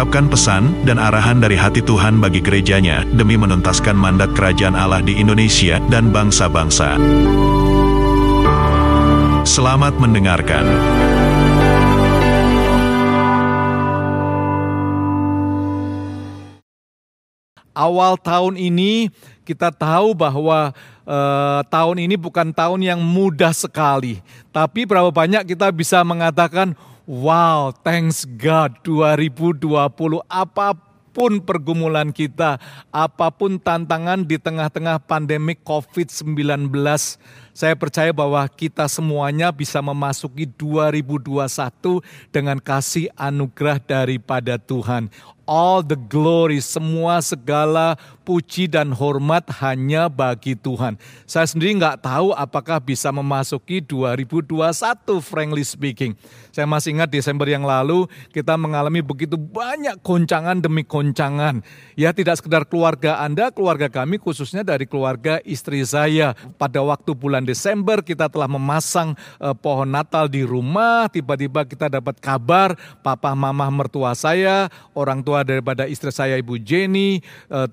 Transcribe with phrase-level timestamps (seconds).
[0.00, 5.20] mengungkapkan pesan dan arahan dari hati Tuhan bagi gerejanya demi menuntaskan mandat kerajaan Allah di
[5.20, 6.96] Indonesia dan bangsa-bangsa.
[9.44, 10.64] Selamat mendengarkan.
[17.76, 19.12] Awal tahun ini
[19.44, 20.72] kita tahu bahwa
[21.04, 26.72] uh, tahun ini bukan tahun yang mudah sekali, tapi berapa banyak kita bisa mengatakan
[27.08, 30.76] Wow, thanks God 2020 apa
[31.10, 32.56] pun pergumulan kita,
[32.94, 36.70] apa pun tantangan di tengah-tengah pandemi COVID-19,
[37.50, 45.10] saya percaya bahwa kita semuanya bisa memasuki 2021 dengan kasih anugerah daripada Tuhan.
[45.50, 47.98] All the glory, semua segala
[48.30, 50.94] puji dan hormat hanya bagi Tuhan.
[51.26, 56.14] Saya sendiri nggak tahu apakah bisa memasuki 2021, frankly speaking.
[56.54, 61.58] Saya masih ingat Desember yang lalu kita mengalami begitu banyak goncangan demi goncangan.
[61.98, 66.38] Ya tidak sekedar keluarga Anda, keluarga kami khususnya dari keluarga istri saya.
[66.54, 72.22] Pada waktu bulan Desember kita telah memasang uh, pohon Natal di rumah, tiba-tiba kita dapat
[72.22, 77.18] kabar papa mama mertua saya, orang tua daripada istri saya Ibu Jenny
[77.50, 77.66] uh,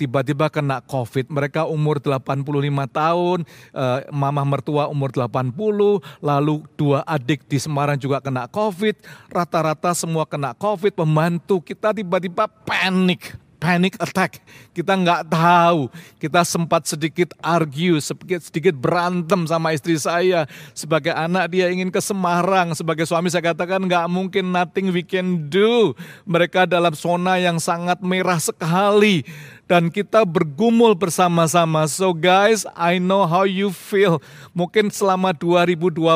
[0.48, 1.30] kena COVID.
[1.30, 2.44] Mereka umur 85
[2.90, 3.40] tahun,
[3.72, 8.96] uh, mama mertua umur 80, lalu dua adik di Semarang juga kena COVID,
[9.32, 14.40] rata-rata semua kena COVID, pembantu kita tiba-tiba panik panic attack.
[14.72, 15.90] Kita nggak tahu.
[16.22, 20.46] Kita sempat sedikit argue, sedikit, sedikit berantem sama istri saya.
[20.78, 22.78] Sebagai anak dia ingin ke Semarang.
[22.78, 25.98] Sebagai suami saya katakan nggak mungkin nothing we can do.
[26.30, 29.26] Mereka dalam zona yang sangat merah sekali
[29.68, 31.84] dan kita bergumul bersama-sama.
[31.92, 34.24] So guys, I know how you feel.
[34.56, 36.08] Mungkin selama 2020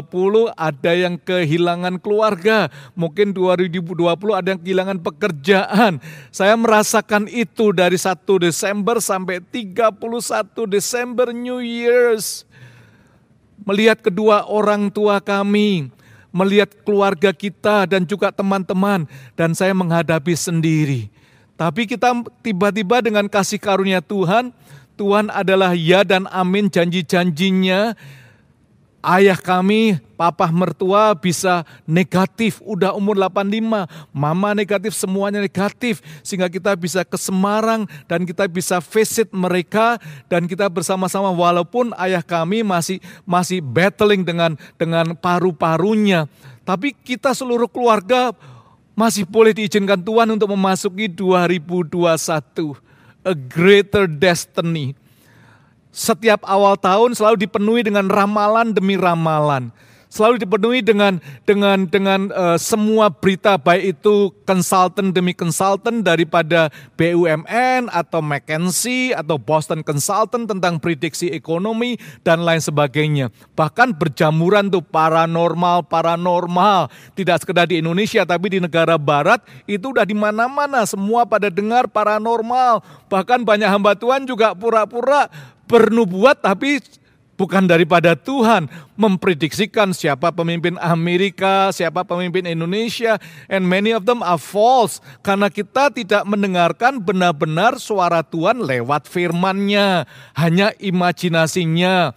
[0.55, 3.91] ada yang kehilangan keluarga, mungkin 2020
[4.31, 5.99] ada yang kehilangan pekerjaan.
[6.31, 9.99] Saya merasakan itu dari 1 Desember sampai 31
[10.65, 12.47] Desember New Year's.
[13.61, 15.91] Melihat kedua orang tua kami,
[16.33, 19.05] melihat keluarga kita dan juga teman-teman
[19.37, 21.20] dan saya menghadapi sendiri
[21.61, 24.49] tapi kita tiba-tiba dengan kasih karunia Tuhan,
[24.97, 27.93] Tuhan adalah ya dan amin janji-janjinya.
[29.05, 36.01] Ayah kami, papa mertua bisa negatif, udah umur 85, mama negatif, semuanya negatif.
[36.25, 40.01] Sehingga kita bisa ke Semarang dan kita bisa visit mereka
[40.33, 46.25] dan kita bersama-sama walaupun ayah kami masih masih battling dengan dengan paru-parunya.
[46.65, 48.33] Tapi kita seluruh keluarga
[49.01, 52.77] masih boleh diizinkan Tuhan untuk memasuki 2021.
[53.25, 54.93] A greater destiny.
[55.89, 59.73] Setiap awal tahun selalu dipenuhi dengan ramalan demi ramalan
[60.11, 66.67] selalu dipenuhi dengan dengan dengan uh, semua berita baik itu konsultan demi konsultan daripada
[66.99, 71.95] BUMN atau McKinsey atau Boston Consultant tentang prediksi ekonomi
[72.27, 73.31] dan lain sebagainya.
[73.55, 80.03] Bahkan berjamuran tuh paranormal paranormal tidak sekedar di Indonesia tapi di negara barat itu udah
[80.03, 82.83] di mana-mana semua pada dengar paranormal.
[83.07, 85.31] Bahkan banyak hamba Tuhan juga pura-pura
[85.71, 86.83] bernubuat tapi
[87.41, 93.17] bukan daripada Tuhan memprediksikan siapa pemimpin Amerika, siapa pemimpin Indonesia,
[93.49, 100.05] and many of them are false karena kita tidak mendengarkan benar-benar suara Tuhan lewat firman-Nya,
[100.37, 102.13] hanya imajinasinya.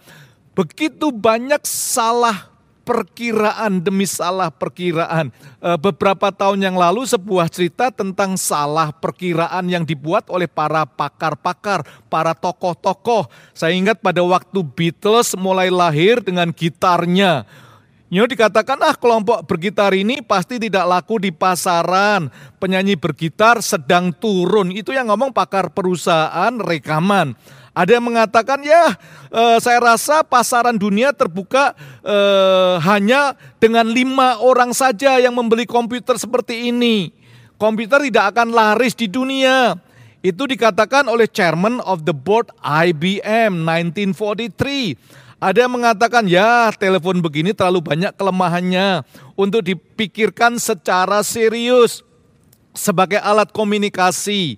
[0.53, 2.54] Begitu banyak salah
[2.85, 5.33] perkiraan demi salah perkiraan.
[5.59, 11.81] Eh, beberapa tahun yang lalu sebuah cerita tentang salah perkiraan yang dibuat oleh para pakar-pakar,
[12.07, 13.25] para tokoh-tokoh.
[13.57, 17.49] Saya ingat pada waktu Beatles mulai lahir dengan gitarnya.
[18.15, 22.31] Ini dikatakan ah kelompok bergitar ini pasti tidak laku di pasaran.
[22.63, 24.71] Penyanyi bergitar sedang turun.
[24.71, 27.35] Itu yang ngomong pakar perusahaan rekaman.
[27.75, 28.95] Ada yang mengatakan ya
[29.35, 31.75] eh, saya rasa pasaran dunia terbuka
[32.07, 37.11] eh, hanya dengan lima orang saja yang membeli komputer seperti ini.
[37.59, 39.75] Komputer tidak akan laris di dunia.
[40.23, 45.24] Itu dikatakan oleh chairman of the board IBM 1943.
[45.39, 49.03] Ada yang mengatakan ya telepon begini terlalu banyak kelemahannya
[49.35, 52.01] untuk dipikirkan secara serius
[52.71, 54.55] sebagai alat komunikasi.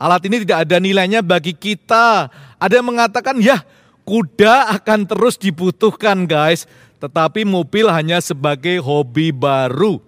[0.00, 2.32] Alat ini tidak ada nilainya bagi kita.
[2.56, 3.60] Ada yang mengatakan, ya
[4.08, 6.64] Kuda akan terus dibutuhkan guys,
[6.98, 10.00] tetapi mobil hanya sebagai hobi baru.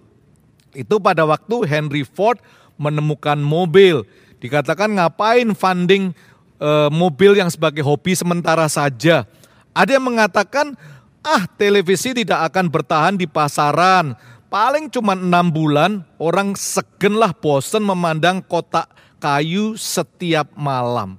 [0.73, 2.41] Itu pada waktu Henry Ford
[2.75, 4.03] menemukan mobil.
[4.41, 6.11] Dikatakan ngapain funding
[6.57, 9.29] e, mobil yang sebagai hobi sementara saja.
[9.73, 10.77] Ada yang mengatakan,
[11.25, 14.13] ah televisi tidak akan bertahan di pasaran.
[14.53, 18.85] Paling cuma enam bulan, orang segenlah bosen memandang kotak
[19.17, 21.17] kayu setiap malam.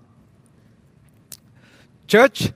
[2.06, 2.54] Church,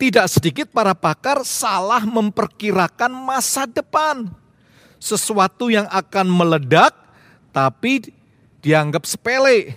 [0.00, 4.28] tidak sedikit para pakar salah memperkirakan masa depan.
[4.96, 6.96] Sesuatu yang akan meledak,
[7.52, 8.08] tapi
[8.64, 9.76] dianggap sepele,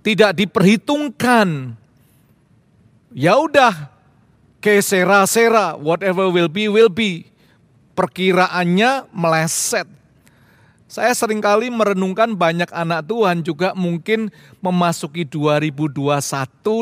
[0.00, 1.76] tidak diperhitungkan.
[3.12, 3.91] Ya udah,
[4.62, 7.26] ke sera-sera, whatever will be, will be.
[7.98, 9.90] Perkiraannya meleset.
[10.86, 14.30] Saya sering kali merenungkan banyak anak Tuhan juga mungkin
[14.62, 15.98] memasuki 2021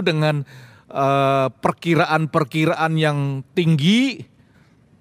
[0.03, 0.45] dengan
[0.91, 4.27] Eh, perkiraan-perkiraan yang tinggi,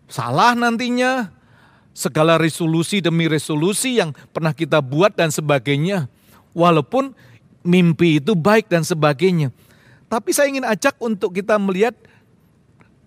[0.06, 1.34] salah nantinya,
[1.98, 6.06] segala resolusi demi resolusi yang pernah kita buat dan sebagainya.
[6.54, 7.18] Walaupun
[7.66, 9.50] mimpi itu baik dan sebagainya.
[10.14, 11.98] Tapi saya ingin ajak untuk kita melihat,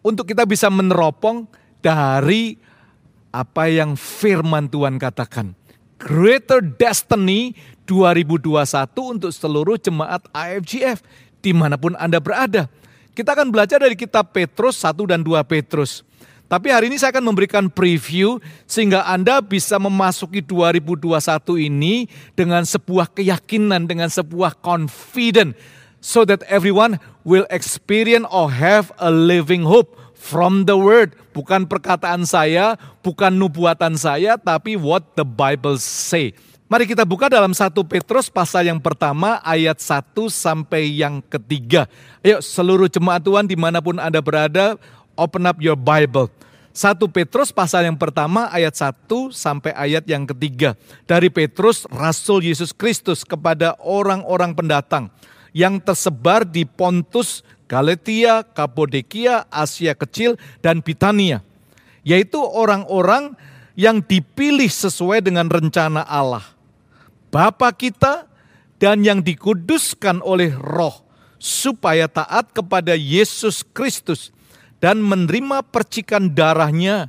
[0.02, 1.46] untuk kita bisa meneropong
[1.78, 2.58] dari
[3.32, 5.56] apa yang firman Tuhan katakan.
[5.96, 7.54] Greater Destiny
[7.86, 8.58] 2021
[8.98, 11.00] untuk seluruh jemaat AFGF
[11.40, 12.66] di mana pun Anda berada.
[13.12, 16.02] Kita akan belajar dari kitab Petrus 1 dan 2 Petrus.
[16.52, 18.36] Tapi hari ini saya akan memberikan preview
[18.68, 21.08] sehingga Anda bisa memasuki 2021
[21.64, 22.04] ini
[22.36, 25.56] dengan sebuah keyakinan, dengan sebuah confident.
[26.02, 31.14] So that everyone will experience or have a living hope from the word.
[31.30, 32.74] Bukan perkataan saya,
[33.06, 36.34] bukan nubuatan saya, tapi what the Bible say.
[36.66, 41.84] Mari kita buka dalam 1 Petrus pasal yang pertama ayat 1 sampai yang ketiga.
[42.24, 44.80] Ayo seluruh jemaat Tuhan di mana pun Anda berada,
[45.14, 46.32] open up your Bible.
[46.72, 50.72] 1 Petrus pasal yang pertama ayat 1 sampai ayat yang ketiga.
[51.04, 55.12] Dari Petrus, Rasul Yesus Kristus kepada orang-orang pendatang
[55.52, 61.40] yang tersebar di Pontus, Galatia, Kapodekia, Asia Kecil, dan Bitania.
[62.02, 63.38] Yaitu orang-orang
[63.78, 66.44] yang dipilih sesuai dengan rencana Allah
[67.32, 68.28] Bapa kita
[68.76, 71.00] dan yang dikuduskan oleh roh
[71.40, 74.28] supaya taat kepada Yesus Kristus
[74.84, 77.08] dan menerima percikan darahnya.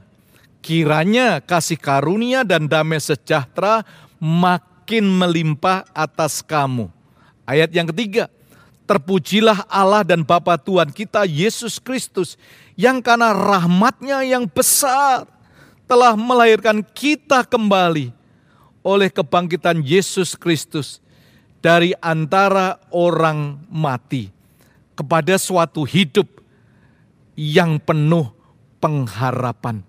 [0.64, 3.84] Kiranya kasih karunia dan damai sejahtera
[4.16, 6.88] makin melimpah atas kamu.
[7.44, 8.32] Ayat yang ketiga,
[8.88, 12.40] terpujilah Allah dan Bapa Tuhan kita Yesus Kristus
[12.80, 15.28] yang karena rahmatnya yang besar
[15.88, 18.16] telah melahirkan kita kembali
[18.84, 21.04] oleh kebangkitan Yesus Kristus
[21.64, 24.28] dari antara orang mati
[25.00, 26.28] kepada suatu hidup
[27.40, 28.30] yang penuh
[28.84, 29.80] pengharapan.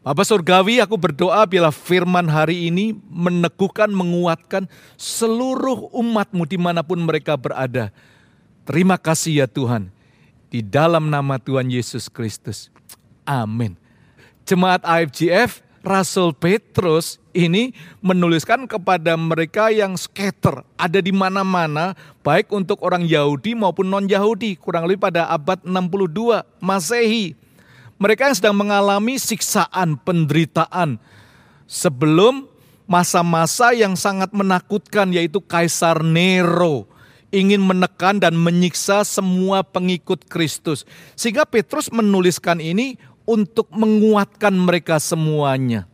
[0.00, 4.64] Bapak Surgawi, aku berdoa bila firman hari ini meneguhkan, menguatkan
[4.96, 7.92] seluruh umatmu di mana pun mereka berada.
[8.64, 9.92] Terima kasih ya Tuhan,
[10.48, 12.72] di dalam nama Tuhan Yesus Kristus.
[13.28, 13.76] Amin.
[14.48, 21.92] Jemaat AFGF, Rasul Petrus ini menuliskan kepada mereka yang skater, ada di mana-mana,
[22.24, 27.36] baik untuk orang Yahudi maupun non-Yahudi, kurang lebih pada abad 62 Masehi.
[28.00, 30.96] Mereka yang sedang mengalami siksaan, penderitaan,
[31.68, 32.48] sebelum
[32.88, 36.88] masa-masa yang sangat menakutkan yaitu Kaisar Nero
[37.30, 40.82] ingin menekan dan menyiksa semua pengikut Kristus.
[41.14, 45.86] Sehingga Petrus menuliskan ini untuk menguatkan mereka semuanya.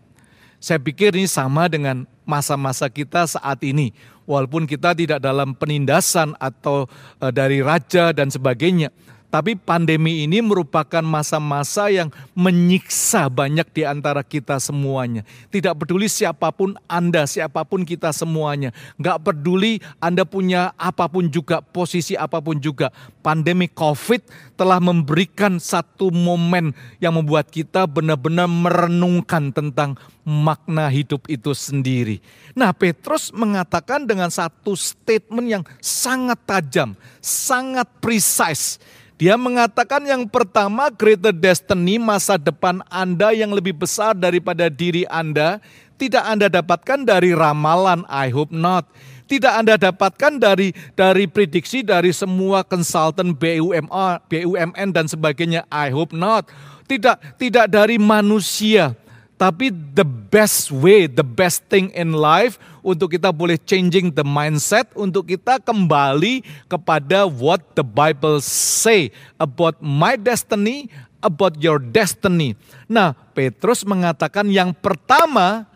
[0.56, 3.92] Saya pikir ini sama dengan masa-masa kita saat ini.
[4.24, 6.88] Walaupun kita tidak dalam penindasan atau
[7.22, 8.90] eh, dari raja dan sebagainya.
[9.26, 15.26] Tapi pandemi ini merupakan masa-masa yang menyiksa banyak di antara kita semuanya.
[15.50, 18.70] Tidak peduli siapa pun Anda, siapa pun kita semuanya.
[18.96, 22.94] Nggak peduli Anda punya apa pun juga, posisi apa pun juga.
[23.20, 31.54] Pandemi COVID telah memberikan satu momen yang membuat kita benar-benar merenungkan tentang makna hidup itu
[31.54, 32.18] sendiri.
[32.56, 38.82] Nah, Petrus mengatakan dengan satu statement yang sangat tajam, sangat precise
[39.16, 45.56] dia mengatakan yang pertama greater destiny masa depan Anda yang lebih besar daripada diri Anda
[45.96, 48.84] tidak Anda dapatkan dari ramalan I hope not.
[49.26, 56.12] Tidak Anda dapatkan dari dari prediksi dari semua konsultan BUMA, BUMN dan sebagainya I hope
[56.12, 56.46] not.
[56.84, 58.92] Tidak tidak dari manusia.
[59.36, 62.56] Tapi the best way, the best thing in life
[62.86, 69.10] untuk kita boleh changing the mindset, untuk kita kembali kepada what the Bible say
[69.42, 70.86] about my destiny,
[71.18, 72.54] about your destiny.
[72.86, 75.66] Nah, Petrus mengatakan yang pertama,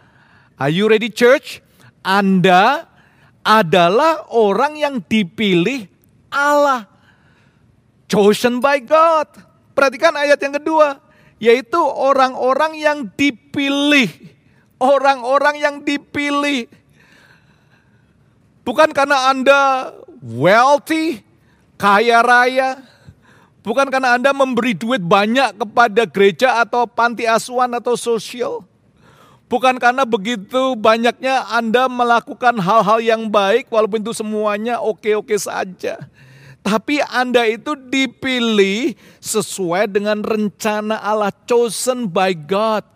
[0.54, 1.58] are you ready church?
[2.06, 2.86] Anda
[3.42, 5.90] adalah orang yang dipilih
[6.30, 6.86] Allah.
[8.06, 9.26] Chosen by God.
[9.74, 11.02] Perhatikan ayat yang kedua,
[11.42, 14.10] yaitu orang-orang yang dipilih.
[14.78, 16.79] Orang-orang yang dipilih.
[18.70, 19.90] Bukan karena Anda
[20.22, 21.26] wealthy,
[21.74, 22.78] kaya raya,
[23.66, 28.62] bukan karena Anda memberi duit banyak kepada gereja atau panti asuhan atau sosial.
[29.50, 36.06] Bukan karena begitu banyaknya Anda melakukan hal-hal yang baik, walaupun itu semuanya oke-oke saja.
[36.62, 42.86] Tapi Anda itu dipilih sesuai dengan rencana Allah, chosen by God.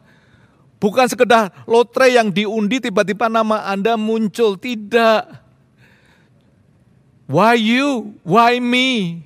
[0.79, 5.44] Bukan sekedar lotre yang diundi tiba-tiba nama Anda muncul, tidak.
[7.25, 8.17] Why you?
[8.21, 9.21] Why me?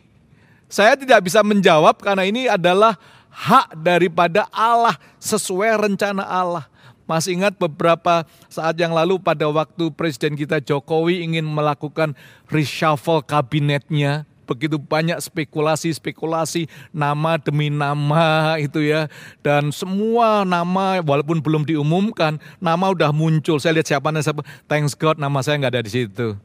[0.70, 2.94] Saya tidak bisa menjawab karena ini adalah
[3.32, 6.68] hak daripada Allah sesuai rencana Allah.
[7.08, 12.12] Masih ingat beberapa saat yang lalu pada waktu Presiden kita Jokowi ingin melakukan
[12.52, 14.28] reshuffle kabinetnya.
[14.44, 19.08] Begitu banyak spekulasi-spekulasi nama demi nama itu ya.
[19.40, 23.56] Dan semua nama walaupun belum diumumkan, nama udah muncul.
[23.56, 24.44] Saya lihat siapa siapa.
[24.68, 26.36] Thanks God nama saya nggak ada di situ.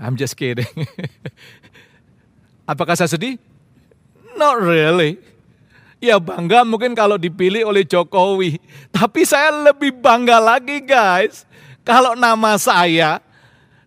[0.00, 0.68] I'm just kidding.
[2.70, 3.36] Apakah saya sedih?
[4.38, 5.20] Not really.
[6.02, 8.58] Ya bangga mungkin kalau dipilih oleh Jokowi.
[8.90, 11.46] Tapi saya lebih bangga lagi guys.
[11.86, 13.22] Kalau nama saya,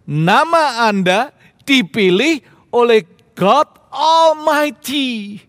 [0.07, 1.31] nama Anda
[1.67, 3.03] dipilih oleh
[3.35, 5.43] God Almighty.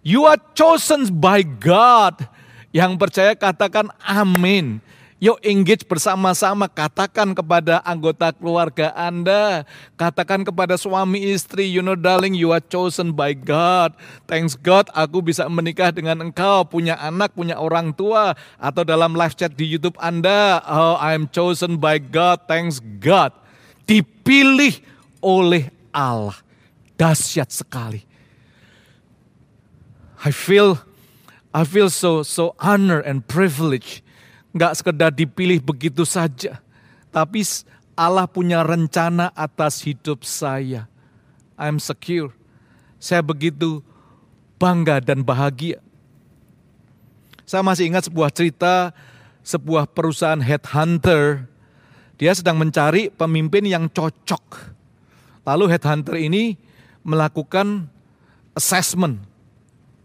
[0.00, 2.24] You are chosen by God.
[2.72, 4.80] Yang percaya katakan amin.
[5.18, 9.66] Yuk engage bersama-sama, katakan kepada anggota keluarga Anda,
[9.98, 13.98] katakan kepada suami istri, you know darling you are chosen by God.
[14.30, 18.38] Thanks God aku bisa menikah dengan engkau, punya anak, punya orang tua.
[18.62, 23.34] Atau dalam live chat di Youtube Anda, oh I am chosen by God, thanks God.
[23.90, 24.78] Dipilih
[25.18, 26.38] oleh Allah.
[26.94, 28.06] Dahsyat sekali.
[30.22, 30.78] I feel
[31.50, 34.06] I feel so so honor and privilege
[34.52, 36.60] nggak sekedar dipilih begitu saja,
[37.12, 37.44] tapi
[37.98, 40.86] Allah punya rencana atas hidup saya.
[41.58, 42.30] I'm secure.
[43.02, 43.82] Saya begitu
[44.58, 45.82] bangga dan bahagia.
[47.42, 48.92] Saya masih ingat sebuah cerita
[49.48, 51.48] sebuah perusahaan headhunter.
[52.20, 54.76] Dia sedang mencari pemimpin yang cocok.
[55.48, 56.60] Lalu headhunter ini
[57.00, 57.88] melakukan
[58.52, 59.24] assessment,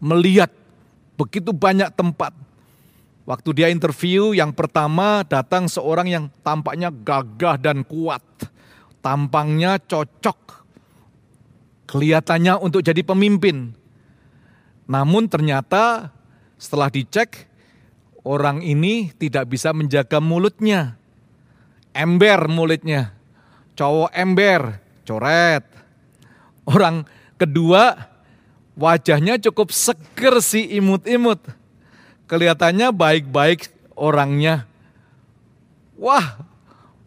[0.00, 0.48] melihat
[1.20, 2.32] begitu banyak tempat
[3.24, 8.20] Waktu dia interview, yang pertama datang seorang yang tampaknya gagah dan kuat.
[9.00, 10.36] Tampangnya cocok.
[11.88, 13.72] Kelihatannya untuk jadi pemimpin.
[14.84, 16.12] Namun ternyata
[16.60, 17.48] setelah dicek,
[18.28, 21.00] orang ini tidak bisa menjaga mulutnya.
[21.96, 23.16] Ember mulutnya.
[23.72, 25.64] Cowok ember, coret.
[26.68, 27.08] Orang
[27.40, 28.04] kedua,
[28.76, 31.63] wajahnya cukup seger si imut-imut
[32.28, 34.66] kelihatannya baik-baik orangnya.
[36.00, 36.42] Wah,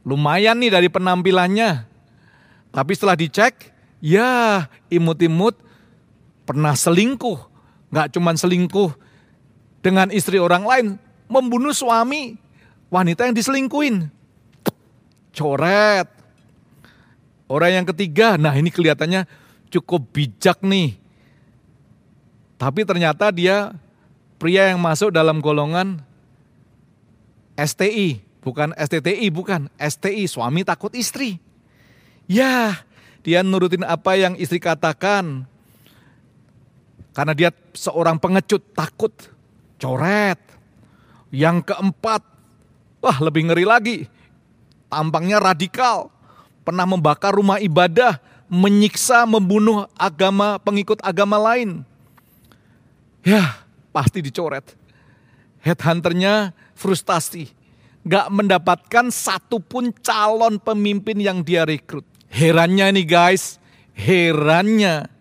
[0.07, 1.85] lumayan nih dari penampilannya.
[2.71, 5.57] Tapi setelah dicek, ya imut-imut
[6.47, 7.39] pernah selingkuh.
[7.91, 8.91] Gak cuma selingkuh
[9.83, 10.87] dengan istri orang lain,
[11.31, 12.35] membunuh suami
[12.91, 14.11] wanita yang diselingkuin.
[15.35, 16.07] Coret.
[17.47, 19.23] Orang yang ketiga, nah ini kelihatannya
[19.71, 20.99] cukup bijak nih.
[22.59, 23.71] Tapi ternyata dia
[24.37, 26.01] pria yang masuk dalam golongan
[27.57, 31.41] STI, bukan STTI, bukan STI, suami takut istri.
[32.29, 32.85] Ya,
[33.25, 35.49] dia nurutin apa yang istri katakan.
[37.17, 39.09] Karena dia seorang pengecut, takut,
[39.81, 40.37] coret.
[41.33, 42.21] Yang keempat,
[43.01, 43.97] wah lebih ngeri lagi.
[44.87, 46.13] Tampangnya radikal,
[46.61, 51.83] pernah membakar rumah ibadah, menyiksa, membunuh agama pengikut agama lain.
[53.25, 54.75] Ya, pasti dicoret.
[55.61, 57.49] Headhunternya frustasi.
[58.07, 62.07] Gak mendapatkan satupun calon pemimpin yang dia rekrut.
[62.31, 63.59] Herannya nih guys,
[63.95, 65.11] herannya.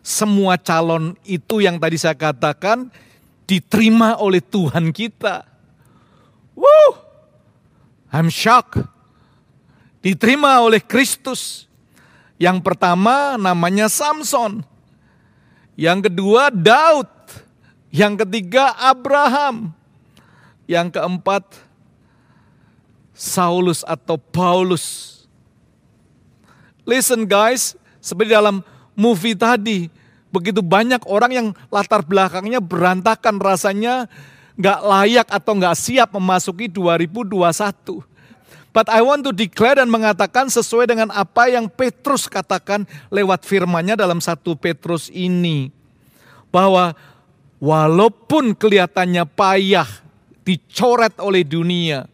[0.00, 2.88] Semua calon itu yang tadi saya katakan
[3.44, 5.44] diterima oleh Tuhan kita.
[6.56, 6.90] Woo!
[8.08, 8.80] I'm shocked.
[10.00, 11.68] Diterima oleh Kristus.
[12.40, 14.64] Yang pertama namanya Samson.
[15.76, 17.19] Yang kedua Daud.
[17.90, 19.74] Yang ketiga Abraham.
[20.70, 21.44] Yang keempat
[23.10, 25.18] Saulus atau Paulus.
[26.88, 28.64] Listen guys, seperti dalam
[28.96, 29.92] movie tadi,
[30.32, 34.08] begitu banyak orang yang latar belakangnya berantakan rasanya
[34.56, 38.08] nggak layak atau nggak siap memasuki 2021.
[38.70, 43.98] But I want to declare dan mengatakan sesuai dengan apa yang Petrus katakan lewat firmannya
[43.98, 45.74] dalam satu Petrus ini.
[46.54, 46.94] Bahwa
[47.60, 49.86] walaupun kelihatannya payah,
[50.42, 52.08] dicoret oleh dunia.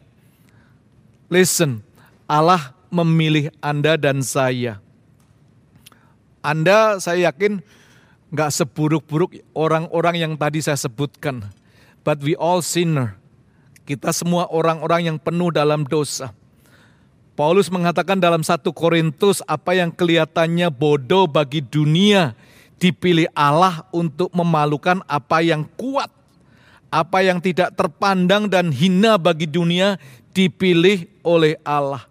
[1.31, 1.81] Listen,
[2.27, 4.83] Allah memilih Anda dan saya.
[6.43, 7.63] Anda saya yakin
[8.31, 11.47] nggak seburuk-buruk orang-orang yang tadi saya sebutkan.
[12.07, 13.19] But we all sinner.
[13.87, 16.35] Kita semua orang-orang yang penuh dalam dosa.
[17.39, 22.35] Paulus mengatakan dalam satu Korintus apa yang kelihatannya bodoh bagi dunia
[22.77, 26.09] dipilih Allah untuk memalukan apa yang kuat.
[26.87, 29.99] Apa yang tidak terpandang dan hina bagi dunia
[30.31, 32.07] dipilih oleh Allah.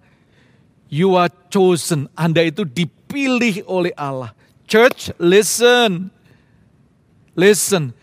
[0.92, 2.12] You are chosen.
[2.14, 4.36] Anda itu dipilih oleh Allah.
[4.70, 6.12] Church, listen.
[7.34, 7.96] Listen.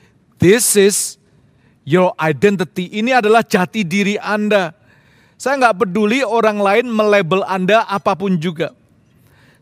[0.42, 0.96] This is
[1.86, 2.90] your identity.
[2.90, 4.74] Ini adalah jati diri Anda.
[5.38, 8.74] Saya nggak peduli orang lain melabel Anda apa pun juga.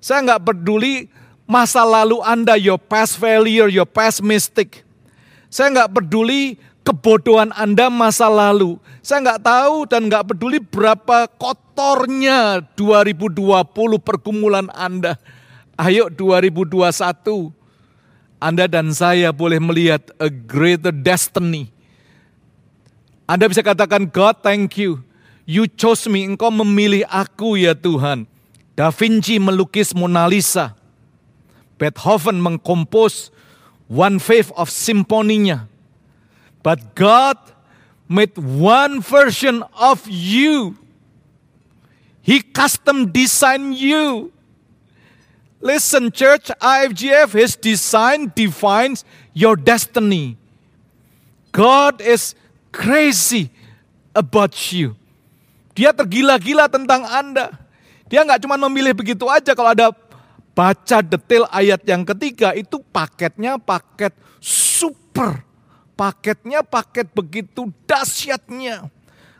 [0.00, 1.08] Saya nggak peduli
[1.50, 4.86] masa lalu Anda, your past failure, your past mistake.
[5.50, 6.54] Saya nggak peduli
[6.86, 8.78] kebodohan Anda masa lalu.
[9.02, 13.66] Saya nggak tahu dan nggak peduli berapa kotornya 2020
[13.98, 15.18] pergumulan Anda.
[15.74, 17.50] Ayo 2021,
[18.38, 21.74] Anda dan saya boleh melihat a greater destiny.
[23.26, 25.02] Anda bisa katakan, God thank you.
[25.50, 28.28] You chose me, engkau memilih aku ya Tuhan.
[28.78, 30.79] Da Vinci melukis Mona Lisa.
[31.80, 33.32] Beethoven mengkompos
[33.88, 35.64] one fifth of simfoninya.
[36.60, 37.40] But God
[38.04, 40.76] made one version of you.
[42.20, 44.28] He custom designed you.
[45.60, 50.36] Listen, church, IFGF, His design defines your destiny.
[51.50, 52.36] God is
[52.70, 53.48] crazy
[54.12, 55.00] about you.
[55.72, 57.56] Dia tergila-gila tentang Anda.
[58.10, 59.94] Dia nggak cuma memilih begitu aja kalau ada
[60.54, 65.44] baca detail ayat yang ketiga itu paketnya paket super.
[65.94, 68.88] Paketnya paket begitu dahsyatnya.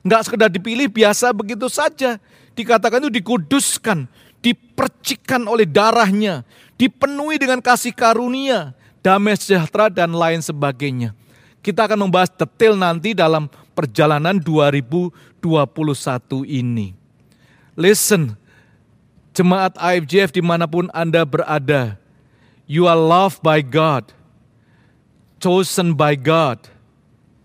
[0.04, 2.20] Nggak sekedar dipilih biasa begitu saja.
[2.52, 4.04] Dikatakan itu dikuduskan,
[4.44, 6.44] dipercikan oleh darahnya,
[6.76, 11.16] dipenuhi dengan kasih karunia, damai sejahtera dan lain sebagainya.
[11.60, 15.12] Kita akan membahas detail nanti dalam perjalanan 2021
[16.44, 16.92] ini.
[17.76, 18.36] Listen,
[19.34, 21.98] jemaat IFJF di mana pun Anda berada,
[22.66, 24.10] you are loved by God,
[25.38, 26.70] chosen by God,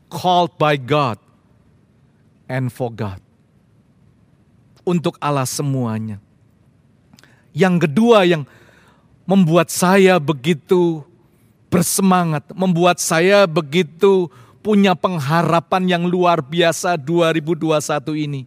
[0.10, 1.18] called by God,
[2.50, 3.22] and for God.
[4.86, 6.22] Untuk Allah semuanya.
[7.56, 8.44] Yang kedua yang
[9.26, 11.02] membuat saya begitu
[11.74, 14.30] bersemangat, membuat saya begitu
[14.62, 17.70] punya pengharapan yang luar biasa 2021
[18.18, 18.42] ini.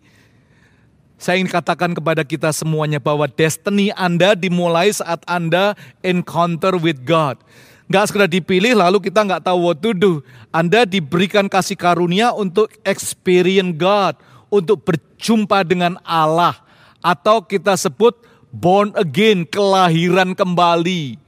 [1.18, 5.74] Saya ingin katakan kepada kita semuanya bahwa destiny Anda dimulai saat Anda
[6.06, 7.42] encounter with God.
[7.90, 10.22] Gak sekedar dipilih lalu kita nggak tahu what to do.
[10.54, 14.14] Anda diberikan kasih karunia untuk experience God.
[14.46, 16.54] Untuk berjumpa dengan Allah.
[17.02, 18.14] Atau kita sebut
[18.54, 21.18] born again, kelahiran kembali.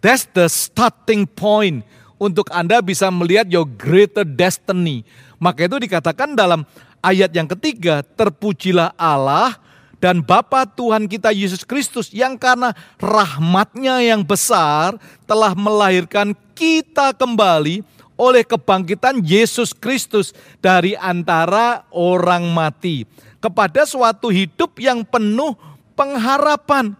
[0.00, 1.84] That's the starting point
[2.16, 5.04] untuk Anda bisa melihat your greater destiny.
[5.36, 6.64] Maka itu dikatakan dalam
[7.04, 9.60] ayat yang ketiga, terpujilah Allah
[10.00, 14.96] dan Bapa Tuhan kita Yesus Kristus yang karena rahmatnya yang besar
[15.28, 17.84] telah melahirkan kita kembali
[18.16, 20.32] oleh kebangkitan Yesus Kristus
[20.64, 23.04] dari antara orang mati
[23.42, 25.52] kepada suatu hidup yang penuh
[25.92, 26.96] pengharapan.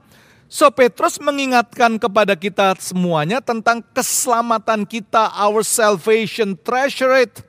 [0.51, 7.43] So Petrus mengingatkan kepada kita semuanya tentang keselamatan kita, our salvation, treasure it.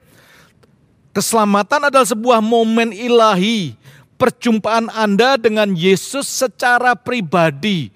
[1.15, 3.79] Keselamatan adalah sebuah momen ilahi,
[4.19, 7.87] perjumpaan Anda dengan Yesus secara pribadi.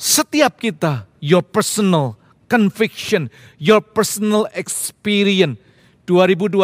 [0.00, 2.16] Setiap kita, your personal
[2.48, 3.28] conviction,
[3.60, 5.60] your personal experience.
[6.08, 6.58] 2021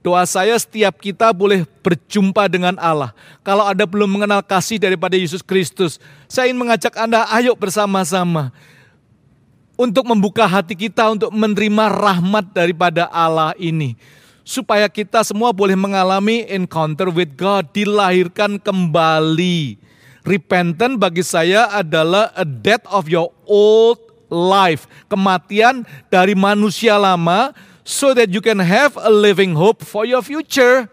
[0.00, 3.12] doa saya setiap kita boleh berjumpa dengan Allah.
[3.42, 5.98] Kalau Anda belum mengenal kasih daripada Yesus Kristus,
[6.30, 8.54] saya ingin mengajak Anda ayo bersama-sama
[9.76, 13.98] untuk membuka hati kita untuk menerima rahmat daripada Allah ini.
[14.48, 19.76] Supaya kita semua boleh mengalami encounter with God, dilahirkan kembali.
[20.24, 24.00] Repentant bagi saya adalah a death of your old
[24.32, 24.88] life.
[25.12, 27.52] Kematian dari manusia lama
[27.84, 30.88] so that you can have a living hope for your future.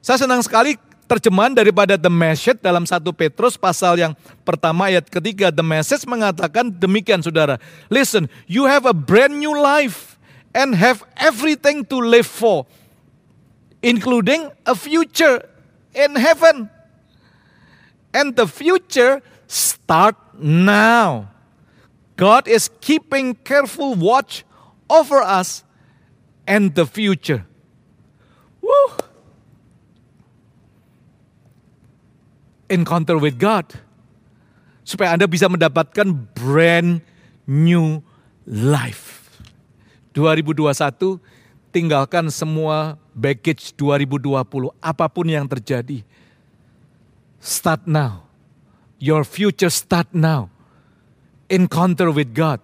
[0.00, 4.12] Saya senang sekali Terjemahan daripada The Message dalam 1 Petrus pasal yang
[4.44, 5.48] pertama ayat ketiga.
[5.48, 7.56] The Message mengatakan demikian saudara.
[7.88, 10.07] Listen, you have a brand new life
[10.58, 12.66] and have everything to live for.
[13.78, 15.46] Including a future
[15.94, 16.68] in heaven.
[18.10, 21.30] And the future start now.
[22.18, 24.42] God is keeping careful watch
[24.90, 25.62] over us
[26.42, 27.46] and the future.
[28.58, 28.98] Woo!
[32.68, 33.64] encounter with God.
[34.84, 37.04] Supaya Anda bisa mendapatkan brand
[37.44, 38.00] new
[38.48, 39.27] life.
[40.18, 41.22] 2021
[41.70, 46.02] tinggalkan semua baggage 2020 apa pun yang terjadi.
[47.38, 48.26] Start now.
[48.98, 50.50] Your future start now.
[51.46, 52.58] Encounter with God.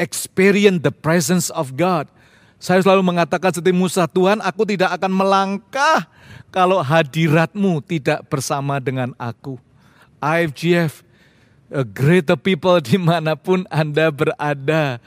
[0.00, 2.08] Experience the presence of God.
[2.56, 6.08] Saya selalu mengatakan seperti Musa, Tuhan aku tidak akan melangkah
[6.48, 9.60] kalau hadiratmu tidak bersama dengan aku.
[10.22, 11.04] IFGF,
[11.68, 15.02] a greater people di mana pun Anda berada.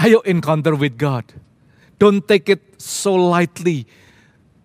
[0.00, 1.28] Ayo encounter with God.
[2.00, 3.84] Don't take it so lightly.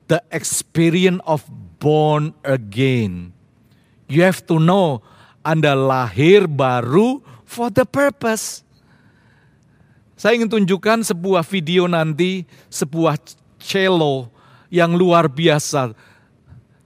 [0.08, 1.44] The experience of
[1.84, 3.36] born again.
[4.08, 5.04] You have to know
[5.44, 8.64] Anda lahir baru for the purpose.
[10.16, 13.20] Saya ingin tunjukkan sebuah video nanti, sebuah
[13.60, 14.32] cello
[14.72, 15.92] yang luar biasa.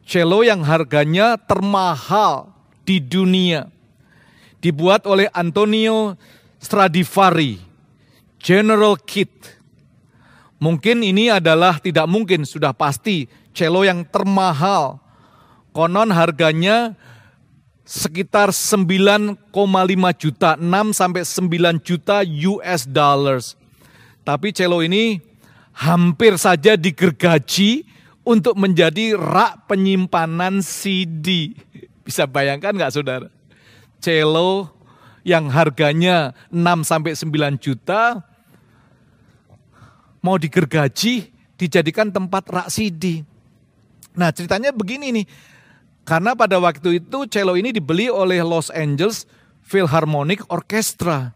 [0.02, 2.50] Cello yang harganya termahal
[2.82, 3.70] di dunia.
[4.58, 6.18] Dibuat oleh Antonio
[6.58, 7.69] Stradivari,
[8.40, 9.60] General Kit.
[10.60, 15.00] Mungkin ini adalah tidak mungkin, sudah pasti cello yang termahal.
[15.72, 17.00] Konon harganya
[17.88, 19.40] sekitar 9,5
[20.20, 23.56] juta, 6 sampai 9 juta US dollars.
[24.28, 25.24] Tapi cello ini
[25.74, 27.88] hampir saja digergaji
[28.28, 31.56] untuk menjadi rak penyimpanan CD.
[32.06, 33.28] Bisa bayangkan nggak saudara?
[34.04, 34.76] Cello
[35.24, 38.29] yang harganya 6 sampai 9 juta
[40.20, 43.24] mau digergaji dijadikan tempat rak CD.
[44.16, 45.26] Nah ceritanya begini nih,
[46.08, 49.30] karena pada waktu itu cello ini dibeli oleh Los Angeles
[49.64, 51.36] Philharmonic Orchestra.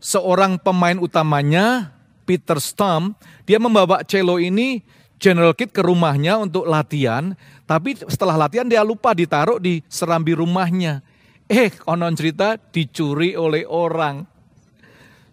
[0.00, 1.92] Seorang pemain utamanya
[2.24, 4.80] Peter Stump, dia membawa cello ini
[5.20, 7.36] General Kit ke rumahnya untuk latihan,
[7.68, 11.04] tapi setelah latihan dia lupa ditaruh di serambi rumahnya.
[11.50, 14.24] Eh, konon cerita dicuri oleh orang.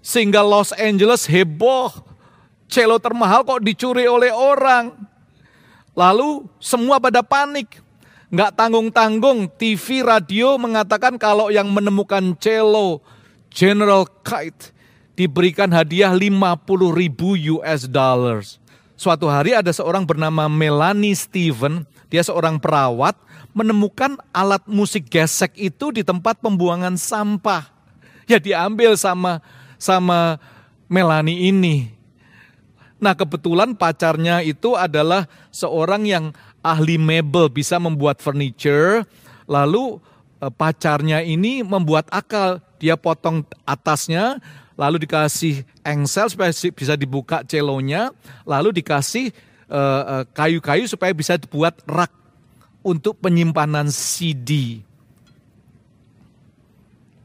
[0.04, 1.94] Sehingga Los Angeles heboh.
[2.68, 4.92] Cello termahal kok dicuri oleh orang.
[5.98, 7.82] Lalu semua pada panik.
[8.28, 13.00] Nggak tanggung-tanggung, TV, radio mengatakan kalau yang menemukan cello
[13.48, 14.76] General Kite
[15.18, 16.62] diberikan hadiah 50
[16.94, 18.62] ribu US dollars.
[18.94, 23.18] Suatu hari ada seorang bernama Melanie Steven, dia seorang perawat,
[23.56, 27.66] menemukan alat musik gesek itu di tempat pembuangan sampah.
[28.30, 29.42] Ya diambil sama
[29.82, 30.38] sama
[30.86, 31.97] Melanie ini.
[32.98, 36.26] Nah kebetulan pacarnya itu adalah seorang yang
[36.66, 39.06] ahli mebel, bisa membuat furniture.
[39.46, 40.02] Lalu
[40.42, 44.42] eh, pacarnya ini membuat akal, dia potong atasnya,
[44.78, 48.10] lalu dikasih engsel supaya bisa dibuka celonya,
[48.44, 49.30] lalu dikasih
[49.70, 52.14] eh, eh, kayu-kayu supaya bisa dibuat rak
[52.82, 54.82] untuk penyimpanan CD.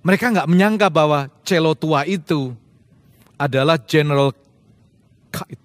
[0.03, 2.51] Mereka nggak menyangka bahwa celo tua itu
[3.39, 4.35] adalah General
[5.33, 5.59] Kite.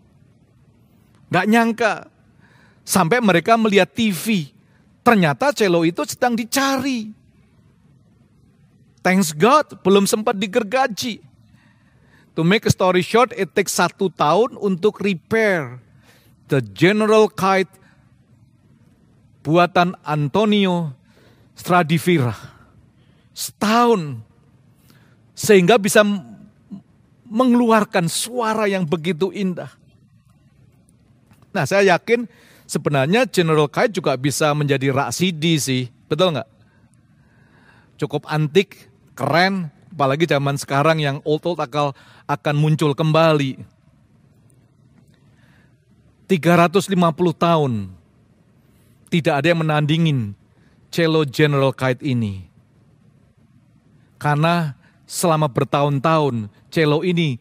[1.28, 1.94] Nggak nyangka.
[2.88, 4.48] Sampai mereka melihat TV.
[5.04, 7.12] Ternyata celo itu sedang dicari.
[9.04, 11.24] Thanks God, belum sempat digergaji.
[12.36, 15.80] To make a story short, it takes satu tahun untuk repair
[16.52, 17.72] the General Kite
[19.48, 20.92] buatan Antonio
[21.56, 22.36] Stradivira.
[23.32, 24.22] Setahun.
[25.34, 26.04] Sehingga bisa
[27.28, 29.72] mengeluarkan suara yang begitu indah.
[31.52, 32.28] Nah saya yakin
[32.68, 35.92] sebenarnya General Kite juga bisa menjadi rak CD sih.
[36.08, 36.50] Betul nggak?
[37.98, 38.88] Cukup antik,
[39.18, 41.98] keren, apalagi zaman sekarang yang old-old akal
[42.30, 43.58] akan muncul kembali.
[46.30, 46.94] 350
[47.34, 47.74] tahun
[49.10, 50.20] tidak ada yang menandingin
[50.94, 52.46] cello General Kite ini.
[54.22, 54.77] Karena
[55.08, 57.40] selama bertahun-tahun cello ini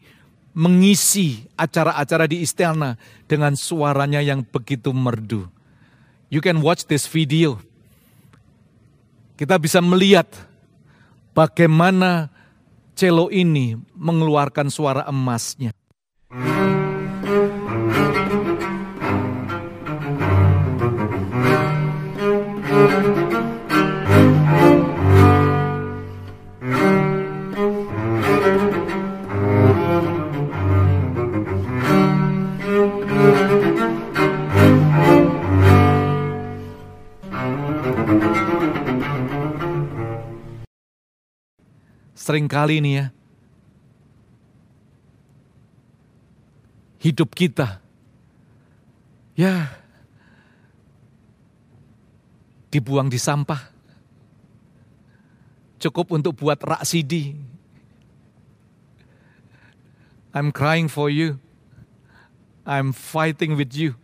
[0.57, 2.97] mengisi acara-acara di istana
[3.29, 5.45] dengan suaranya yang begitu merdu.
[6.33, 7.61] You can watch this video.
[9.37, 10.25] Kita bisa melihat
[11.37, 12.33] bagaimana
[12.97, 15.69] cello ini mengeluarkan suara emasnya.
[42.27, 43.05] Seringkali nih ya,
[46.99, 47.79] hidup kita,
[49.31, 49.71] ya
[52.67, 53.71] dibuang di sampah.
[55.79, 57.31] Cukup untuk buat rak CD.
[60.35, 61.39] I'm crying for you.
[62.67, 63.95] I'm fighting with you.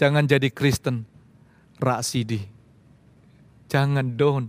[0.00, 1.04] Jangan jadi Kristen,
[1.84, 2.48] rak CD.
[3.68, 4.48] Jangan, don't.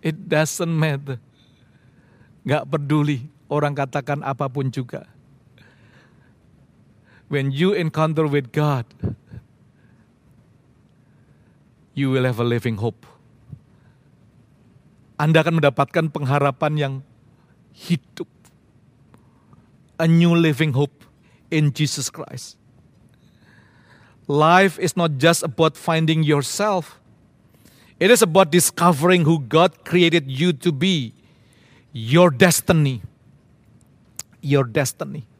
[0.00, 1.20] It doesn't matter.
[2.44, 5.08] Gak peduli orang katakan apa pun juga.
[7.32, 8.84] When you encounter with God,
[11.96, 13.08] you will have a living hope.
[15.16, 16.94] Anda akan mendapatkan pengharapan yang
[17.72, 18.28] hidup.
[19.96, 21.06] A new living hope
[21.54, 22.58] in Jesus Christ.
[24.26, 26.98] Life is not just about finding yourself.
[28.02, 31.14] It is about discovering who God created you to be.
[31.94, 33.06] Your destiny.
[34.42, 35.30] Your destiny.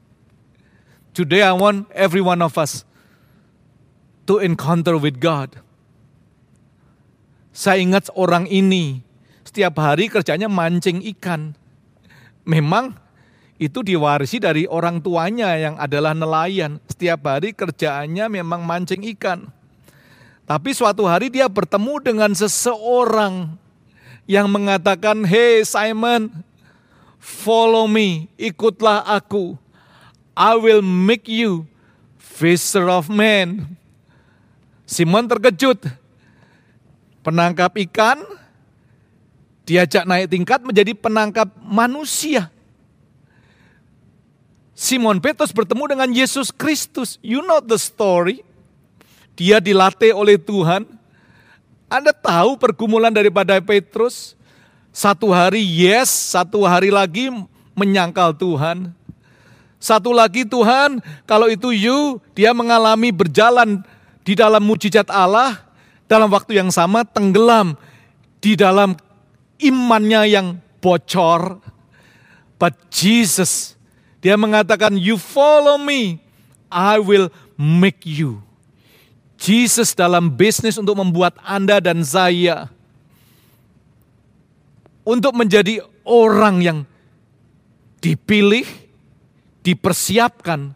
[1.11, 2.87] Today I want every one of us
[4.31, 5.59] to encounter with God.
[7.51, 9.03] Saya ingat orang ini
[9.43, 11.59] setiap hari kerjanya mancing ikan.
[12.47, 12.95] Memang
[13.59, 16.79] itu diwarisi dari orang tuanya yang adalah nelayan.
[16.87, 19.51] Setiap hari kerjaannya memang mancing ikan.
[20.47, 23.59] Tapi suatu hari dia bertemu dengan seseorang
[24.24, 26.32] yang mengatakan, "Hey Simon,
[27.20, 29.56] follow me, ikutlah aku.
[30.34, 31.68] I will make you
[32.16, 33.76] fisher of men."
[34.84, 35.80] Simon terkejut.
[37.24, 38.20] Penangkap ikan
[39.64, 42.52] diajak naik tingkat menjadi penangkap manusia.
[44.76, 47.16] Simon Petrus bertemu dengan Yesus Kristus.
[47.24, 48.44] You know the story.
[49.38, 50.84] Dia dilatih oleh Tuhan.
[51.94, 54.35] Anda tahu pergumulan daripada Petrus?
[54.90, 57.30] Satu hari yes, satu hari lagi
[57.78, 58.90] menyangkal Tuhan.
[59.78, 63.87] Satu lagi Tuhan, kalau itu you, dia mengalami berjalan
[64.26, 65.62] di dalam mujizat Allah,
[66.11, 67.78] dalam waktu yang sama tenggelam
[68.42, 68.98] di dalam
[69.62, 70.46] imannya yang
[70.83, 71.62] bocor.
[72.59, 73.78] But Jesus
[74.24, 76.16] dia mengatakan, you follow me,
[76.72, 77.28] I will
[77.61, 78.40] make you.
[79.44, 82.72] Jesus dalam bisnis untuk membuat Anda dan saya
[85.04, 86.78] untuk menjadi orang yang
[88.00, 88.64] dipilih,
[89.61, 90.72] dipersiapkan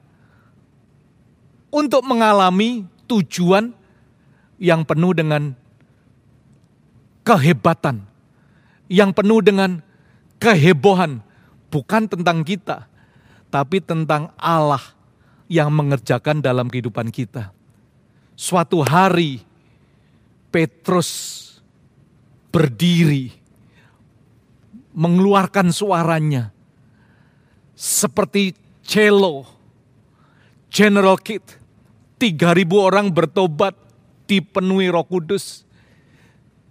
[1.72, 3.72] untuk mengalami tujuan
[4.61, 5.57] yang penuh dengan
[7.24, 8.04] kehebatan,
[8.92, 9.81] yang penuh dengan
[10.37, 11.24] kehebohan,
[11.72, 12.85] bukan tentang kita,
[13.48, 14.85] tapi tentang Allah
[15.48, 17.57] yang mengerjakan dalam kehidupan kita.
[18.38, 19.42] Suatu hari
[20.55, 21.11] Petrus
[22.55, 23.35] berdiri
[24.94, 26.55] mengeluarkan suaranya
[27.74, 28.55] seperti
[28.87, 29.42] cello
[30.70, 31.59] General Kit
[32.22, 33.74] 3000 orang bertobat
[34.31, 35.66] dipenuhi Roh Kudus.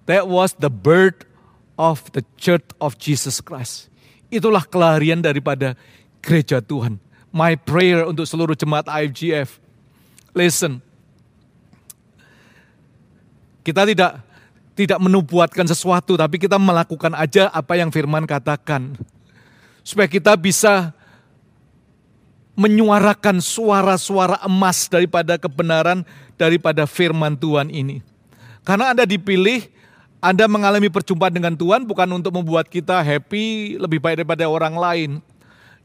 [0.08, 1.28] That was the birth
[1.76, 3.92] of the Church of Jesus Christ.
[4.32, 5.76] Itulah kelarian daripada
[6.24, 7.00] gereja Tuhan.
[7.36, 9.60] My prayer untuk seluruh jemaat IFGF.
[10.32, 10.87] Listen.
[13.68, 14.24] Kita tidak
[14.80, 18.96] tidak menubuatkan sesuatu, tapi kita melakukan aja apa yang firman katakan.
[19.84, 20.96] Supaya kita bisa
[22.56, 26.08] menyuarakan suara-suara emas daripada kebenaran,
[26.40, 28.00] daripada firman Tuhan ini.
[28.64, 29.68] Karena Anda dipilih,
[30.24, 35.12] Anda mengalami perjumpaan dengan Tuhan bukan untuk membuat kita happy, lebih baik daripada orang lain.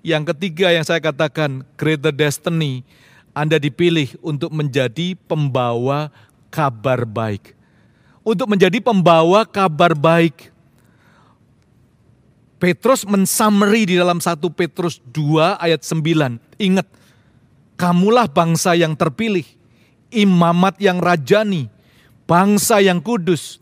[0.07, 2.87] Yang ketiga yang saya katakan, greater destiny.
[3.35, 6.13] Anda dipilih untuk menjadi pembawa
[6.53, 7.62] kabar baik.
[8.23, 10.55] Untuk menjadi pembawa kabar baik.
[12.63, 16.39] Petrus mensummary di dalam 1 Petrus 2 ayat 9.
[16.63, 16.87] Ingat,
[17.75, 19.43] kamulah bangsa yang terpilih,
[20.15, 21.67] imamat yang rajani,
[22.31, 23.59] bangsa yang kudus,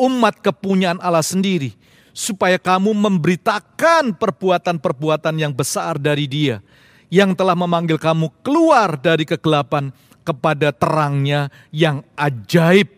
[0.00, 1.76] umat kepunyaan Allah sendiri,
[2.16, 6.64] supaya kamu memberitakan perbuatan-perbuatan yang besar dari Dia
[7.12, 9.92] yang telah memanggil kamu keluar dari kegelapan
[10.24, 12.97] kepada terangnya yang ajaib.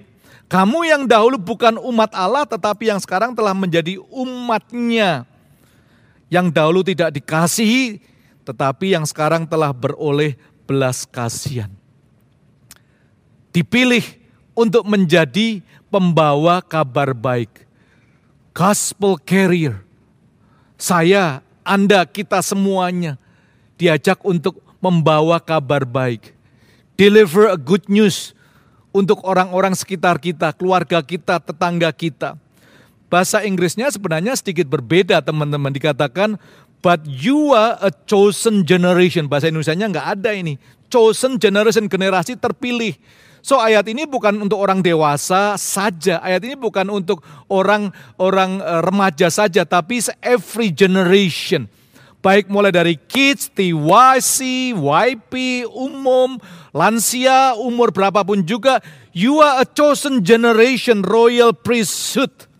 [0.50, 5.22] Kamu yang dahulu bukan umat Allah tetapi yang sekarang telah menjadi umatnya.
[6.26, 8.02] Yang dahulu tidak dikasihi
[8.42, 10.34] tetapi yang sekarang telah beroleh
[10.66, 11.70] belas kasihan.
[13.54, 14.02] Dipilih
[14.58, 17.70] untuk menjadi pembawa kabar baik
[18.60, 19.80] gospel carrier.
[20.80, 23.20] Saya, Anda, kita semuanya
[23.76, 26.32] diajak untuk membawa kabar baik.
[26.96, 28.36] Deliver a good news
[28.90, 32.34] untuk orang-orang sekitar kita, keluarga kita, tetangga kita.
[33.10, 35.74] Bahasa Inggrisnya sebenarnya sedikit berbeda teman-teman.
[35.74, 36.38] Dikatakan,
[36.78, 39.26] but you are a chosen generation.
[39.26, 40.54] Bahasa Indonesia-nya nggak ada ini.
[40.90, 42.94] Chosen generation, generasi terpilih.
[43.40, 46.20] So ayat ini bukan untuk orang dewasa saja.
[46.20, 47.88] Ayat ini bukan untuk orang
[48.20, 51.66] orang eh, remaja saja, tapi every generation.
[52.20, 56.36] Baik mulai dari kids, TYC, YP, umum,
[56.70, 58.84] lansia, umur berapapun juga.
[59.16, 62.50] You are a chosen generation, royal priesthood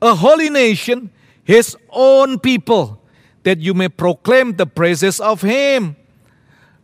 [0.00, 1.10] a holy nation,
[1.44, 3.00] his own people,
[3.42, 5.96] that you may proclaim the praises of him.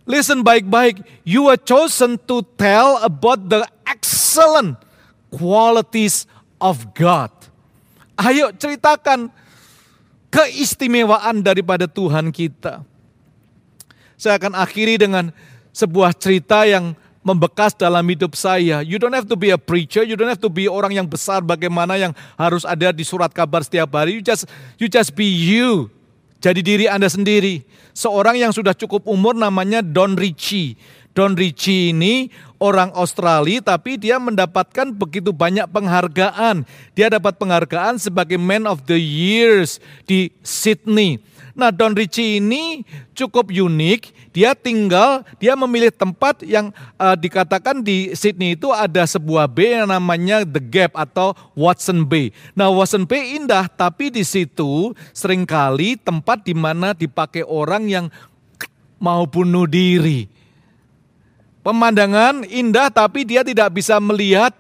[0.07, 4.79] Listen baik-baik, you are chosen to tell about the excellent
[5.31, 6.27] qualities
[6.61, 7.31] of God.
[8.19, 9.31] Ayo ceritakan
[10.33, 12.81] keistimewaan daripada Tuhan kita.
[14.17, 15.29] Saya akan akhiri dengan
[15.77, 18.81] sebuah cerita yang membekas dalam hidup saya.
[18.81, 21.45] You don't have to be a preacher, you don't have to be orang yang besar
[21.45, 24.19] bagaimana yang harus ada di surat kabar setiap hari.
[24.19, 24.49] You just
[24.81, 25.93] you just be you.
[26.43, 27.63] Jadi diri Anda sendiri.
[27.95, 30.75] Seorang yang sudah cukup umur namanya Don Ritchie.
[31.13, 36.65] Don Ritchie ini orang Australia tapi dia mendapatkan begitu banyak penghargaan.
[36.97, 39.77] Dia dapat penghargaan sebagai Man of the Years
[40.09, 41.21] di Sydney.
[41.53, 42.81] Nah Don Ritchie ini
[43.13, 49.53] cukup unik, dia tinggal, dia memilih tempat yang uh, dikatakan di Sydney itu ada sebuah
[49.53, 52.33] bay yang namanya The Gap atau Watson Bay.
[52.57, 58.07] Nah Watson Bay indah, tapi di situ sering kali tempat di mana dipakai orang yang
[58.97, 60.32] mau bunuh diri.
[61.63, 64.51] Pemandangan indah tapi dia tidak bisa melihat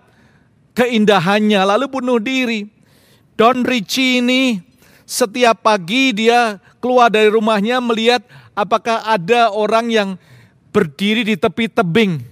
[0.78, 2.70] keindahannya lalu bunuh diri.
[3.34, 4.62] Don Ritchie ini
[5.02, 8.22] setiap pagi dia keluar dari rumahnya melihat
[8.54, 10.08] apakah ada orang yang
[10.72, 12.22] berdiri di tepi tebing.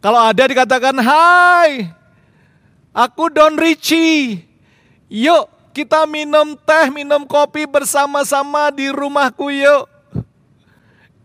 [0.00, 1.90] Kalau ada dikatakan, hai,
[2.94, 4.46] aku Don Richie,
[5.10, 9.84] yuk kita minum teh, minum kopi bersama-sama di rumahku yuk.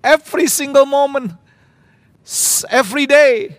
[0.02, 1.32] Every single moment,
[2.72, 3.52] every day,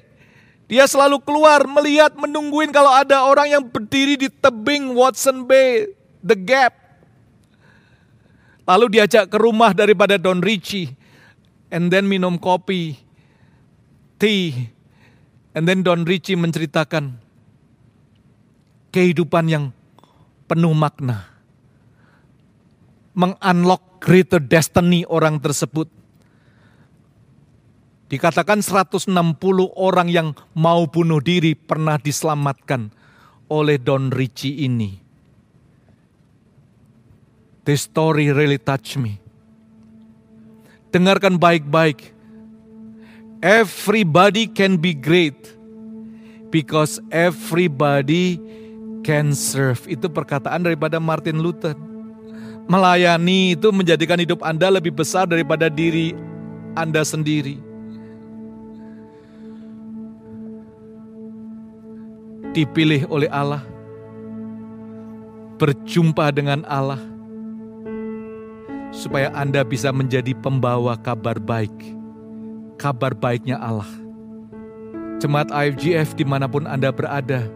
[0.72, 5.92] dia selalu keluar melihat, menungguin kalau ada orang yang berdiri di tebing Watson Bay,
[6.24, 6.72] The Gap.
[8.64, 10.96] Lalu diajak ke rumah daripada Don Richie.
[11.68, 12.96] And then minum kopi,
[14.16, 14.72] tea.
[15.52, 17.20] And then Don Richie menceritakan
[18.88, 19.64] kehidupan yang
[20.48, 21.28] penuh makna.
[23.12, 25.92] Mengunlock greater destiny orang tersebut.
[28.12, 29.08] Dikatakan 160
[29.72, 32.92] orang yang mau bunuh diri pernah diselamatkan
[33.48, 35.00] oleh Don Richie ini.
[37.64, 39.16] This story really touch me.
[40.92, 42.12] Dengarkan baik-baik.
[43.40, 45.56] Everybody can be great
[46.52, 48.36] because everybody
[49.08, 49.88] can serve.
[49.88, 51.72] Itu perkataan daripada Martin Luther.
[52.68, 56.12] Melayani itu menjadikan hidup Anda lebih besar daripada diri
[56.76, 57.71] Anda sendiri.
[62.52, 63.64] Dipilih oleh Allah,
[65.56, 67.00] berjumpa dengan Allah,
[68.92, 71.72] supaya Anda bisa menjadi pembawa kabar baik,
[72.76, 73.88] kabar baiknya Allah.
[75.16, 77.48] Jemaat IFGF di mana pun Anda berada,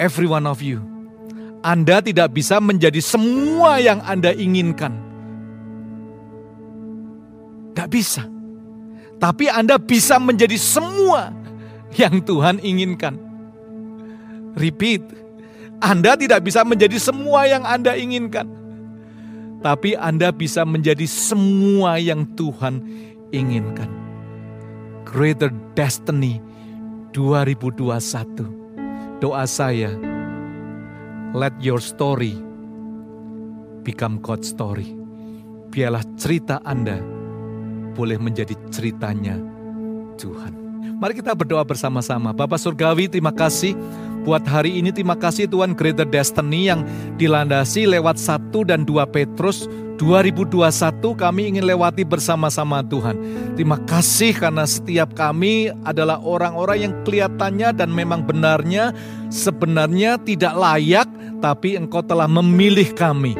[0.00, 0.80] every one of you,
[1.60, 4.96] Anda tidak bisa menjadi semua yang Anda inginkan.
[7.76, 8.24] Gak bisa.
[9.20, 11.32] Tapi Anda bisa menjadi semua
[11.96, 13.23] yang Tuhan inginkan.
[14.54, 15.02] Repeat,
[15.82, 18.64] Anda tidak bisa menjadi semua yang Anda inginkan
[19.64, 22.84] tapi Anda bisa menjadi semua yang Tuhan
[23.32, 23.88] inginkan.
[25.08, 26.36] Greater Destiny
[27.16, 29.24] 2021.
[29.24, 29.96] Doa saya,
[31.32, 32.36] let your story
[33.80, 34.92] become God's story.
[35.72, 37.00] Biarlah cerita Anda
[37.96, 39.40] boleh menjadi ceritanya
[40.20, 40.63] Tuhan.
[40.84, 42.36] Mari kita berdoa bersama-sama.
[42.36, 43.72] Bapak Surgawi, terima kasih
[44.24, 46.80] buat hari ini terima kasih Tuhan Greater Destiny yang
[47.20, 49.68] dilandasi lewat 1 dan 2 Petrus
[50.00, 50.64] 2021
[51.14, 53.14] kami ingin lewati bersama-sama Tuhan.
[53.54, 58.96] Terima kasih karena setiap kami adalah orang-orang yang kelihatannya dan memang benarnya
[59.28, 61.06] sebenarnya tidak layak
[61.38, 63.36] tapi Engkau telah memilih kami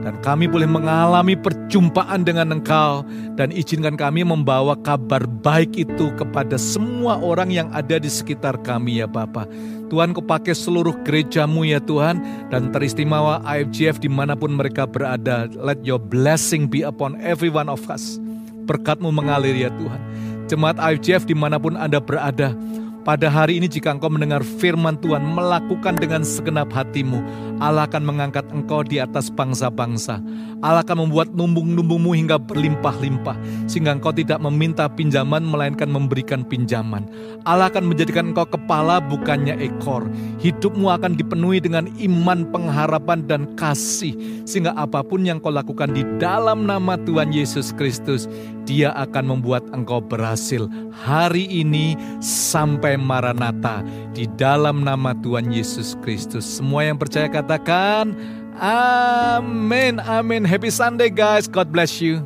[0.00, 3.04] dan kami boleh mengalami perjumpaan dengan Engkau
[3.36, 9.04] dan izinkan kami membawa kabar baik itu kepada semua orang yang ada di sekitar kami
[9.04, 9.44] ya Bapa.
[9.90, 15.50] Tuhan kau pakai seluruh gerejamu ya Tuhan dan teristimewa IFGF di mana pun mereka berada.
[15.50, 18.16] Let your blessing be upon every one of us.
[18.70, 20.00] Berkatmu mengalir ya Tuhan.
[20.46, 22.54] Jemaat IFGF di mana pun Anda berada,
[23.00, 27.24] Pada hari ini jika engkau mendengar firman Tuhan, melakukan dengan segenap hatimu,
[27.60, 30.18] Allah akan mengangkat engkau di atas bangsa-bangsa.
[30.60, 33.36] Allah akan membuat numbung-numbungmu hingga berlimpah-limpah,
[33.68, 37.04] sehingga engkau tidak meminta pinjaman, melainkan memberikan pinjaman.
[37.44, 40.04] Allah akan menjadikan engkau kepala, bukannya ekor.
[40.40, 44.16] Hidupmu akan dipenuhi dengan iman, pengharapan, dan kasih,
[44.48, 48.28] sehingga apa pun yang kau lakukan di dalam nama Tuhan Yesus Kristus,
[48.68, 53.82] Dia akan membuat engkau berhasil hari ini sampai Maranatha
[54.12, 56.44] di dalam nama Tuhan Yesus Kristus.
[56.44, 58.14] Semua yang percaya katakan,
[58.60, 60.44] Amin, amin.
[60.44, 61.48] Happy Sunday guys.
[61.48, 62.22] God bless you.